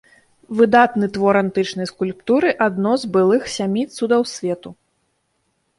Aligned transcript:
Выдатны 0.61 1.09
твор 1.17 1.35
антычнай 1.41 1.89
скульптуры, 1.91 2.49
адно 2.67 2.91
з 3.03 3.11
былых 3.19 3.41
сямі 3.59 3.83
цудаў 3.99 4.21
свету. 4.35 4.69